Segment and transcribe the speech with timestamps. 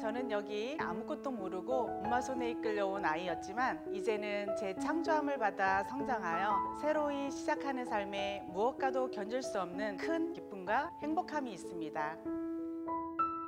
[0.00, 7.84] 저는 여기 아무것도 모르고 엄마 손에 이끌려온 아이였지만 이제는 제 창조함을 받아 성장하여 새로이 시작하는
[7.84, 12.16] 삶에 무엇과도 견줄 수 없는 큰 기쁨과 행복함이 있습니다.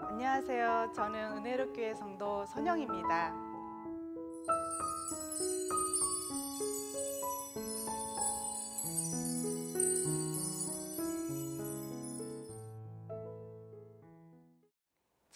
[0.08, 0.92] 안녕하세요.
[0.92, 3.39] 저는 은혜롭교회 성도 선영입니다.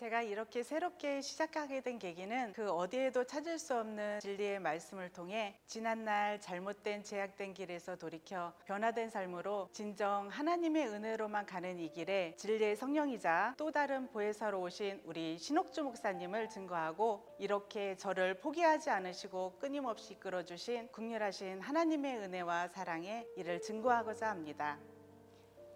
[0.04, 6.38] 제가 이렇게 새롭게 시작하게 된 계기는 그 어디에도 찾을 수 없는 진리의 말씀을 통해 지난날
[6.42, 13.70] 잘못된 제약된 길에서 돌이켜 변화된 삶으로 진정 하나님의 은혜로만 가는 이 길에 진리의 성령이자 또
[13.70, 22.18] 다른 보혜사로 오신 우리 신옥주 목사님을 증거하고 이렇게 저를 포기하지 않으시고 끊임없이 이끌어주신 국률하신 하나님의
[22.18, 24.78] 은혜와 사랑에 이를 증거하고자 합니다.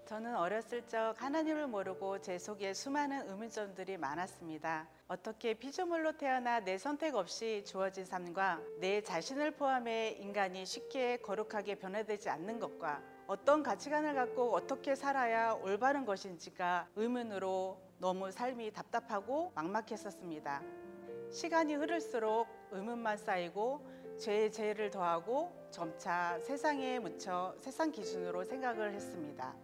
[0.08, 4.88] 저는 어렸을 적 하나님을 모르고 제 속에 수많은 의문점들이 많았습니다.
[5.06, 12.30] 어떻게 피조물로 태어나 내 선택 없이 주어진 삶과 내 자신을 포함해 인간이 쉽게 거룩하게 변화되지
[12.30, 20.62] 않는 것과 어떤 가치관을 갖고 어떻게 살아야 올바른 것인지가 의문으로 너무 삶이 답답하고 막막했었습니다.
[21.30, 23.86] 시간이 흐를수록 의문만 쌓이고
[24.18, 29.54] 죄에 죄를 더하고 점차 세상에 묻혀 세상 기준으로 생각을 했습니다.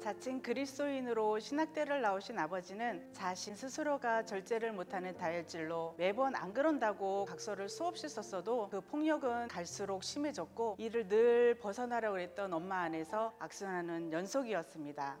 [0.00, 8.08] 자칭 그리스도인으로 신학대를 나오신 아버지는 자신 스스로가 절제를 못하는 다혈질로 매번 안 그런다고 각서를 수없이
[8.08, 15.16] 썼어도 그 폭력은 갈수록 심해졌고 이를 늘 벗어나려고 했던 엄마 안에서 악순환은 연속이었습니다.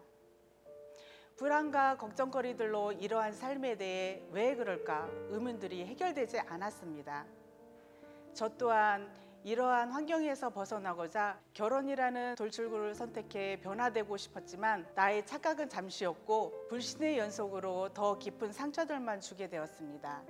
[1.36, 7.26] 불안과 걱정거리들로 이러한 삶에 대해 왜 그럴까 의문들이 해결되지 않았습니다.
[8.32, 9.10] 저 또한
[9.46, 18.52] 이러한 환경에서 벗어나고자 결혼이라는 돌출구를 선택해 변화되고 싶었지만 나의 착각은 잠시였고 불신의 연속으로 더 깊은
[18.52, 20.24] 상처들만 주게 되었습니다.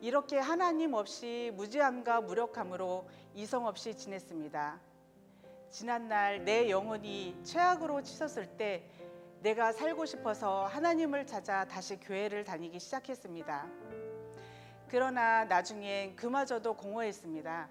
[0.00, 4.80] 이렇게 하나님 없이 무지함과 무력함으로 이성 없이 지냈습니다.
[5.70, 8.90] 지난날 내 영혼이 최악으로 치솟을 때
[9.42, 13.68] 내가 살고 싶어서 하나님을 찾아 다시 교회를 다니기 시작했습니다.
[14.90, 17.68] 그러나 나중엔 그마저도 공허했습니다.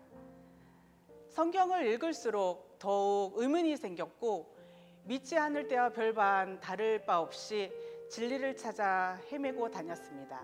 [1.37, 4.57] 성경을 읽을수록 더욱 의문이 생겼고
[5.03, 7.71] 믿지 않을 때와 별반 다를 바 없이
[8.09, 10.43] 진리를 찾아 헤매고 다녔습니다.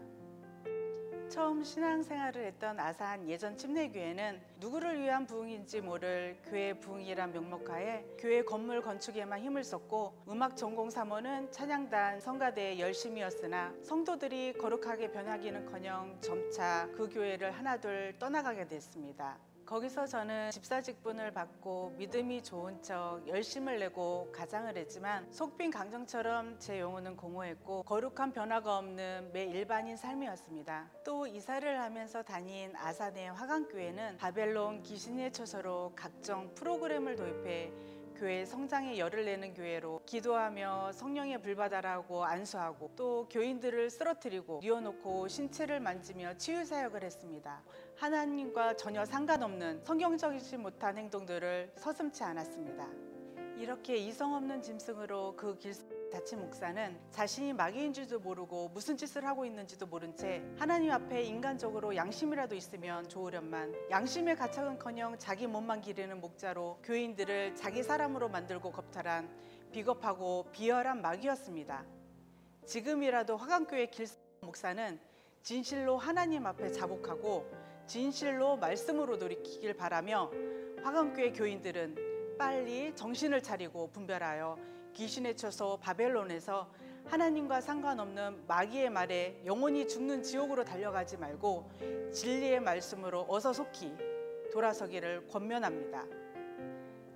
[1.30, 8.84] 처음 신앙생활을 했던 아산 예전 침례교회는 누구를 위한 부흥인지 모를 교회 부흥이란 명목하에 교회 건물
[8.84, 17.50] 건축에만 힘을 썼고 음악 전공 사모는 찬양단 성가대에 열심이었으나 성도들이 거룩하게 변하기는커녕 점차 그 교회를
[17.50, 19.40] 하나둘 떠나가게 됐습니다.
[19.66, 26.79] 거기서 저는 집사 직분을 받고 믿음이 좋은 척 열심을 내고 가장을 했지만 속빈 강정처럼 제
[26.79, 30.90] 영혼은 공허했고 거룩한 변화가 없는 매 일반인 삶이었습니다.
[31.06, 37.72] 또 이사를 하면서 다닌 아산의 화강교회는 바벨론 귀신의 처소로 각종 프로그램을 도입해
[38.16, 46.38] 교회 성장에 열을 내는 교회로 기도하며 성령의 불바다라고 안수하고 또 교인들을 쓰러뜨리고 뉘어놓고 신체를 만지며
[46.38, 47.62] 치유 사역을 했습니다.
[47.96, 53.12] 하나님과 전혀 상관없는 성경적이지 못한 행동들을 서슴지 않았습니다.
[53.63, 55.74] 이렇게 이성 없는 짐승으로 그 길
[56.12, 62.56] 자치 목사는 자신이 마귀인지도 모르고 무슨 짓을 하고 있는지도 모른 채 하나님 앞에 인간적으로 양심이라도
[62.56, 69.29] 있으면 좋으련만 양심의 가책은커녕 자기 몸만 기르는 목자로 교인들을 자기 사람으로 만들고 겁탈한
[69.72, 71.85] 비겁하고 비열한 마귀였습니다.
[72.66, 74.07] 지금이라도 화강교회 길
[74.41, 75.00] 목사는
[75.41, 77.50] 진실로 하나님 앞에 자복하고
[77.88, 80.30] 진실로 말씀으로 돌이키길 바라며
[80.84, 84.58] 화강교회 교인들은 빨리 정신을 차리고 분별하여
[84.94, 86.70] 귀신에 쳐서 바벨론에서
[87.06, 93.94] 하나님과 상관없는 마귀의 말에 영원히 죽는 지옥으로 달려가지 말고 진리의 말씀으로 어서 속히
[94.52, 96.23] 돌아서기를 권면합니다.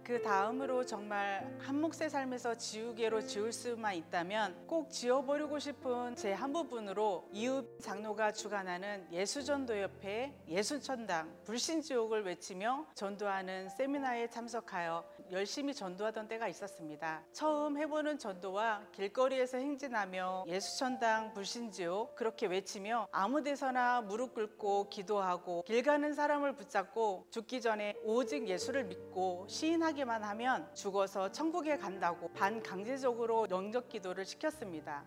[0.08, 6.54] 그 다음으로 정말 한 몫의 삶에서 지우개로 지울 수만 있다면 꼭 지워버리고 싶은 제 한
[6.54, 17.22] 부분으로 이웃 장로가 주관하는 예수전도협회 예수천당 불신지옥을 외치며 전도하는 세미나에 참석하여 열심히 전도하던 때가 있었습니다.
[17.34, 25.84] 처음 해보는 전도와 길거리에서 행진하며 예수천당 불신지옥 그렇게 외치며 아무 데서나 무릎 꿇고 기도하고 길
[25.84, 33.48] 가는 사람을 붙잡고 죽기 전에 오직 예수를 믿고 시인하기 하기만 하면 죽어서 천국에 간다고 반강제적으로
[33.50, 35.04] 영적 기도를 시켰습니다.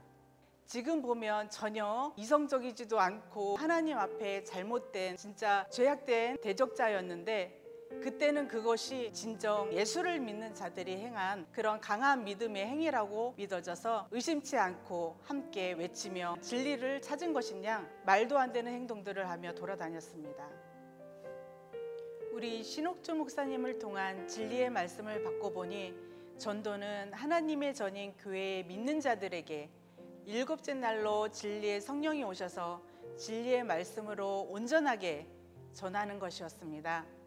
[0.66, 7.60] 지금 보면 전혀 이성적이지도 않고 하나님 앞에 잘못된 진짜 죄악된 대적자였는데
[8.02, 15.72] 그때는 그것이 진정 예수를 믿는 자들이 행한 그런 강한 믿음의 행위라고 믿어져서 의심치 않고 함께
[15.72, 20.70] 외치며 진리를 찾은 것이냐 말도 안 되는 행동들을 하며 돌아다녔습니다.
[22.32, 25.92] 우리 신옥주 목사님을 통한 진리의 말씀을 받고 보니
[26.38, 29.68] 전도는 하나님의 전인 교회의 믿는 자들에게
[30.26, 32.80] 일곱째 날로 진리의 성령이 오셔서
[33.18, 35.26] 진리의 말씀으로 온전하게
[35.72, 37.19] 전하는 것이었습니다.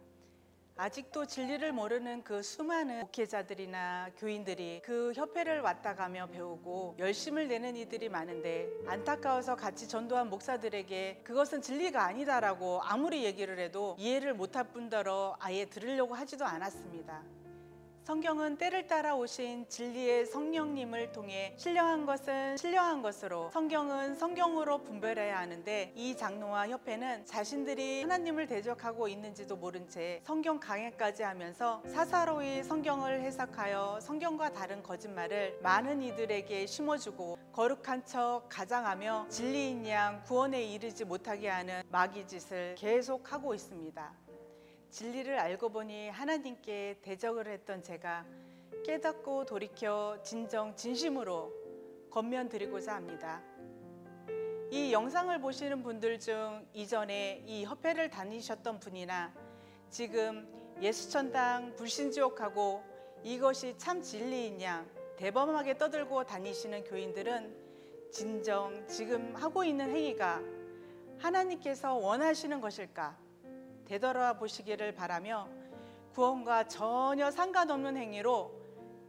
[0.76, 8.08] 아직도 진리를 모르는 그 수많은 목회자들이나 교인들이 그 협회를 왔다 가며 배우고 열심을 내는 이들이
[8.08, 15.64] 많은데 안타까워서 같이 전도한 목사들에게 그것은 진리가 아니다라고 아무리 얘기를 해도 이해를 못할 뿐더러 아예
[15.64, 17.22] 들으려고 하지도 않았습니다.
[18.04, 25.90] 성경은 때를 따라 오신 진리의 성령님을 통해 신령한 것은 신령한 것으로 성경은 성경으로 분별해야 하는데
[25.96, 34.00] 이 장로와 협회는 자신들이 하나님을 대적하고 있는지도 모른 채 성경 강해까지 하면서 사사로이 성경을 해석하여
[34.02, 41.82] 성경과 다른 거짓말을 많은 이들에게 심어주고 거룩한 척 가장하며 진리인 양 구원에 이르지 못하게 하는
[41.88, 44.23] 마귀 짓을 계속하고 있습니다.
[44.94, 48.24] 진리를 알고 보니 하나님께 대적을 했던 제가
[48.84, 51.52] 깨닫고 돌이켜 진정 진심으로
[52.12, 53.42] 건면 드리고자 합니다.
[54.70, 59.34] 이 영상을 보시는 분들 중 이전에 이 협회를 다니셨던 분이나
[59.90, 60.48] 지금
[60.80, 62.84] 예수천당 불신지옥하고
[63.24, 64.86] 이것이 참 진리이냐
[65.16, 70.40] 대범하게 떠들고 다니시는 교인들은 진정 지금 하고 있는 행위가
[71.18, 73.23] 하나님께서 원하시는 것일까?
[73.86, 75.48] 되돌아 보시기를 바라며
[76.14, 78.52] 구원과 전혀 상관없는 행위로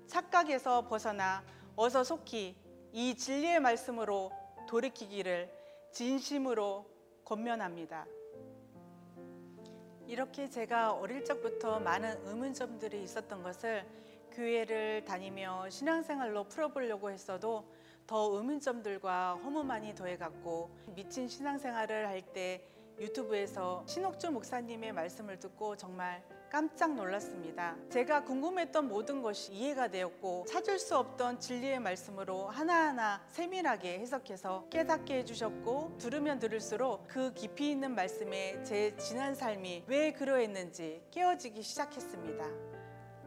[0.08, 1.44] 착각에서 벗어나
[1.76, 2.56] 어서 속히
[2.92, 4.32] 이 진리의 말씀으로
[4.68, 5.52] 돌이키기를
[5.92, 6.86] 진심으로
[7.24, 8.06] 권면합니다.
[10.08, 13.86] 이렇게 제가 어릴 적부터 많은 의문점들이 있었던 것을
[14.32, 17.66] 교회를 다니며 신앙생활로 풀어보려고 했어도
[18.06, 26.96] 더 의문점들과 허무만이 더해갔고 미친 신앙생활을 할 때 유튜브에서 신옥주 목사님의 말씀을 듣고 정말 깜짝
[26.96, 27.76] 놀랐습니다.
[27.90, 35.18] 제가 궁금했던 모든 것이 이해가 되었고 찾을 수 없던 진리의 말씀으로 하나하나 세밀하게 해석해서 깨닫게
[35.18, 42.46] 해주셨고 들으면 들을수록 그 깊이 있는 말씀에 제 지난 삶이 왜 그러했는지 깨어지기 시작했습니다.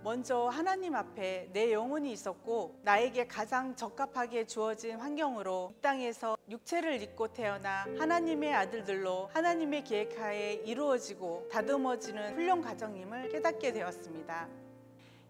[0.03, 7.29] 먼저 하나님 앞에 내 영혼이 있었고 나에게 가장 적합하게 주어진 환경으로 이 땅에서 육체를 입고
[7.29, 14.49] 태어나 하나님의 아들들로 하나님의 계획하에 이루어지고 다듬어지는 훈련 과정임을 깨닫게 되었습니다.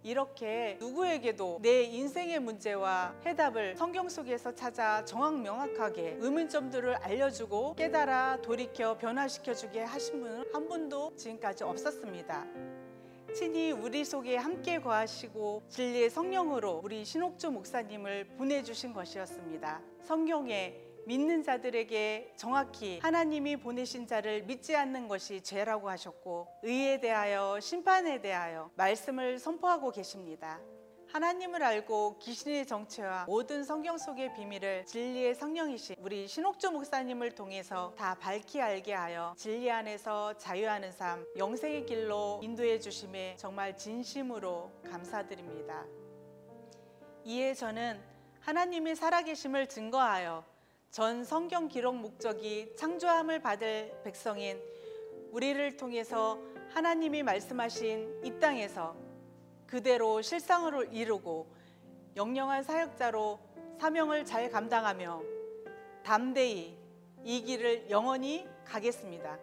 [0.04, 8.96] 이렇게 누구에게도 내 인생의 문제와 해답을 성경 속에서 찾아 정확 명확하게 의문점들을 알려주고 깨달아 돌이켜
[8.96, 12.46] 변화시켜주게 하신 분은 한 분도 지금까지 없었습니다.
[13.34, 19.82] 친히 우리 속에 함께 거하시고 진리의 성령으로 우리 신옥주 목사님을 보내주신 것이었습니다.
[20.04, 28.20] 성경에 믿는 자들에게 정확히 하나님이 보내신 자를 믿지 않는 것이 죄라고 하셨고 의에 대하여 심판에
[28.20, 30.60] 대하여 말씀을 선포하고 계십니다.
[31.10, 38.14] 하나님을 알고 귀신의 정체와 모든 성경 속의 비밀을 진리의 성령이신 우리 신옥주 목사님을 통해서 다
[38.14, 45.86] 밝히 알게 하여 진리 안에서 자유하는 삶, 영생의 길로 인도해 주심에 정말 진심으로 감사드립니다.
[47.24, 47.98] 이에 저는
[48.40, 50.57] 하나님의 살아계심을 증거하여
[50.90, 54.58] 전 성경 기록 목적이 창조함을 받을 백성인
[55.30, 56.38] 우리를 통해서
[56.70, 58.96] 하나님이 말씀하신 이 땅에서
[59.66, 61.46] 그대로 실상을 이루고
[62.16, 63.38] 영영한 사역자로
[63.78, 65.22] 사명을 잘 감당하며
[66.02, 66.76] 담대히
[67.22, 69.38] 이 길을 영원히 가겠습니다.